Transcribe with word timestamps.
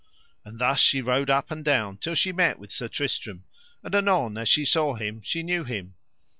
And 0.43 0.57
thus 0.57 0.79
she 0.79 0.99
rode 0.99 1.29
up 1.29 1.51
and 1.51 1.63
down 1.63 1.97
till 1.97 2.15
she 2.15 2.31
met 2.31 2.57
with 2.57 2.71
Sir 2.71 2.87
Tristram, 2.87 3.43
and 3.83 3.93
anon 3.93 4.35
as 4.35 4.49
she 4.49 4.65
saw 4.65 4.95
him 4.95 5.21
she 5.23 5.43
knew 5.43 5.63
him. 5.63 5.93